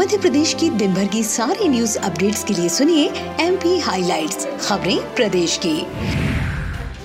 [0.00, 3.06] मध्य प्रदेश की दिन भर की सारी न्यूज़ अपडेट्स के लिए सुनिए
[3.40, 5.74] एम पी हाईलाइट खबरें प्रदेश की।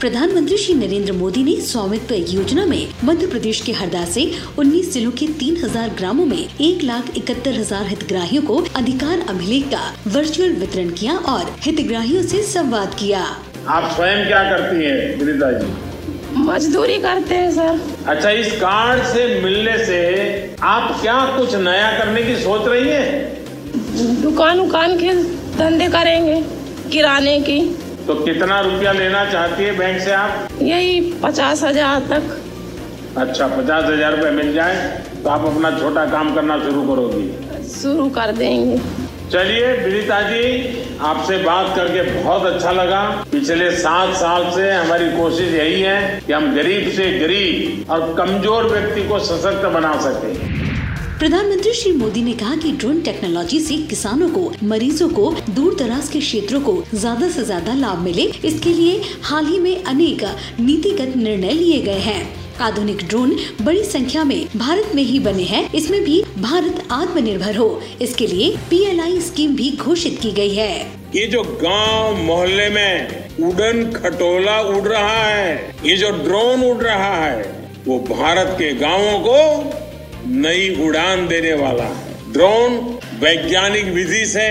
[0.00, 4.26] प्रधानमंत्री श्री नरेंद्र मोदी ने स्वामित्व योजना में मध्य प्रदेश के हरदा से
[4.58, 9.82] 19 जिलों के 3000 ग्रामों में एक लाख इकहत्तर हज़ार हितग्राहियों को अधिकार अभिलेख का
[10.08, 13.24] वर्चुअल वितरण किया और हितग्राहियों से संवाद किया।
[13.70, 15.93] आप स्वयं क्या करती हैं
[16.36, 19.98] मजदूरी करते हैं सर। अच्छा इस कार्ड से मिलने से
[20.64, 24.22] आप क्या कुछ नया करने की सोच रही हैं?
[24.22, 25.14] दुकान उकान के
[25.58, 26.40] धंधे करेंगे
[26.92, 27.60] किराने की।
[28.06, 30.48] तो कितना रुपया लेना चाहती है बैंक से आप?
[30.62, 34.76] यही पचास हज़ार तक। अच्छा पचास हज़ार रूपए मिल जाए
[35.24, 38.76] तो आप अपना छोटा काम करना शुरू करोगी। शुरू कर देंगे।
[39.34, 40.42] चलिए विनीता जी,
[41.02, 43.00] आपसे बात करके बहुत अच्छा लगा।
[43.32, 48.68] पिछले सात साल से हमारी कोशिश यही है कि हम गरीब से गरीब और कमज़ोर
[48.68, 50.32] व्यक्ति को सशक्त बना सके।
[51.18, 56.08] प्रधानमंत्री श्री मोदी ने कहा कि ड्रोन टेक्नोलॉजी से किसानों को, मरीजों को दूर दराज
[56.08, 60.24] के क्षेत्रों को ज़्यादा से ज़्यादा लाभ मिले। इसके लिए हाल ही में अनेक
[60.60, 65.72] नीतिगत निर्णय लिए गए हैं। आधुनिक ड्रोन बड़ी संख्या में भारत में ही बने हैं।
[65.72, 70.80] इसमें भी भारत आत्मनिर्भर हो। इसके लिए पीएलआई स्कीम भी घोषित की गई है।
[71.14, 77.26] ये जो गाँव मोहल्ले में उड़न खटोला उड़ रहा है, ये जो ड्रोन उड़ रहा
[77.26, 79.70] है, वो भारत के गाँवों को
[80.26, 84.48] नई उड़ान देने वाला है। ड्रोन वैज्ञानिक विधि से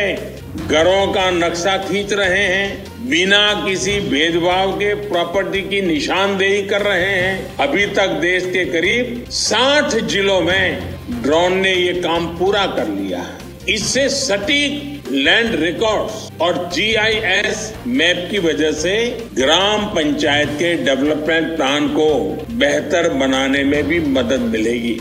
[0.54, 7.06] घरों का नक्शा खींच रहे हैं, बिना किसी भेदभाव के प्रॉपर्टी की निशानदेही कर रहे
[7.06, 10.94] हैं। अभी तक देश के करीब 60 जिलों में
[11.24, 13.38] ड्रोन ने ये काम पूरा कर लिया है।
[13.70, 18.96] इससे सटीक लैंड रिकॉर्ड्स और जीआईएस मैप की वजह से
[19.34, 22.14] ग्राम पंचायत के डेवलपमेंट प्लान को
[22.52, 25.00] बेहतर बनाने में भी मदद मिलेगी।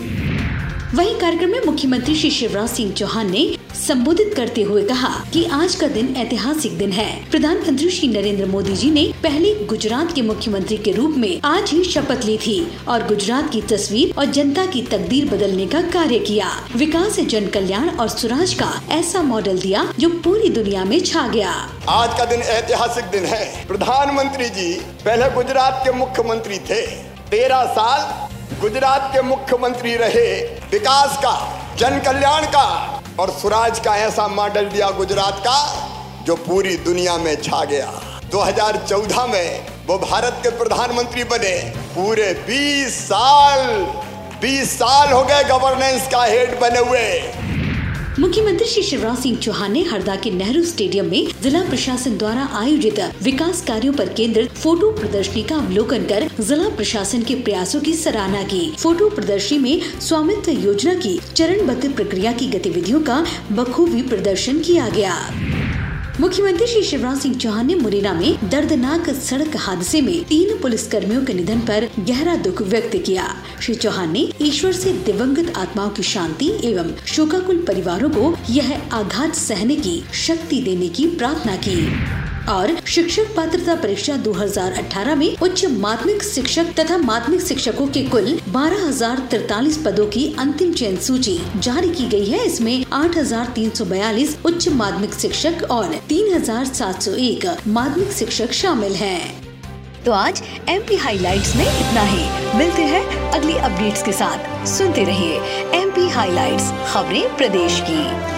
[0.94, 5.74] वहीं कार्यक्रम में मुख्यमंत्री श्री शिवराज सिंह चौहान ने संबोधित करते हुए कहा कि आज
[5.74, 10.76] का दिन ऐतिहासिक दिन है। प्रधानमंत्री श्री नरेंद्र मोदी जी ने पहले गुजरात के मुख्यमंत्री
[10.78, 12.56] के रूप में आज ही शपथ ली थी
[12.88, 17.88] और गुजरात की तस्वीर और जनता की तकदीर बदलने का कार्य किया। विकास जन कल्याण
[17.90, 21.50] और सुराज का ऐसा मॉडल दिया जो पूरी दुनिया में छा गया।
[21.88, 24.72] आज का दिन ऐतिहासिक दिन है। प्रधानमंत्री जी
[25.04, 26.86] पहले गुजरात के मुख्यमंत्री थे।
[27.30, 30.40] तेरह साल गुजरात के मुख्यमंत्री रहे।
[30.70, 31.36] विकास का
[31.78, 35.58] जन कल्याण का और स्वराज का ऐसा मॉडल दिया गुजरात का,
[36.24, 37.90] जो पूरी दुनिया में छा गया।
[38.30, 41.54] 2014 में वो भारत के प्रधानमंत्री बने।
[41.94, 43.60] पूरे 20 साल
[44.42, 47.08] 20 साल हो गए गवर्नेंस का हेड बने हुए।
[48.18, 53.00] मुख्यमंत्री श्री शिवराज सिंह चौहान ने हरदा के नेहरू स्टेडियम में जिला प्रशासन द्वारा आयोजित
[53.22, 58.42] विकास कार्यों पर केंद्रित फ़ोटो प्रदर्शनी का अवलोकन कर जिला प्रशासन के प्रयासों की सराहना
[58.42, 64.88] की। फ़ोटो प्रदर्शनी में स्वामित्व योजना की चरणबद्ध प्रक्रिया की गतिविधियों का बखूबी प्रदर्शन किया
[64.88, 65.16] गया।
[66.20, 71.24] मुख्यमंत्री श्री शिवराज सिंह चौहान ने मुरैना में दर्दनाक सड़क हादसे में तीन पुलिस कर्मियों
[71.24, 73.24] के निधन पर गहरा दुख व्यक्त किया।
[73.60, 79.34] श्री चौहान ने ईश्वर से दिवंगत आत्माओं की शांति एवं शोकाकुल परिवारों को यह आघात
[79.34, 86.22] सहने की शक्ति देने की प्रार्थना की। और शिक्षक पात्रता परीक्षा 2018 में उच्च माध्यमिक
[86.22, 88.82] शिक्षक तथा माध्यमिक शिक्षकों के कुल बारह
[89.86, 95.84] पदों की अंतिम चयन सूची जारी की गई है। इसमें 8,342 उच्च माध्यमिक शिक्षक और
[95.84, 99.42] 3,701 माध्यमिक शिक्षक शामिल हैं।
[100.06, 105.04] तो आज एम पी हाईलाइट्स में इतना ही। मिलते हैं अगली अपडेट्स के साथ। सुनते
[105.04, 105.38] रहिए
[105.80, 108.32] एम पी हाईलाइट्स खबरें प्रदेश की।